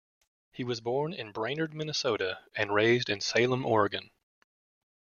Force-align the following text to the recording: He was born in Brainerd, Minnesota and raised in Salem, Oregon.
He 0.51 0.63
was 0.63 0.81
born 0.81 1.13
in 1.13 1.31
Brainerd, 1.31 1.75
Minnesota 1.75 2.39
and 2.55 2.73
raised 2.73 3.07
in 3.07 3.21
Salem, 3.21 3.67
Oregon. 3.67 4.09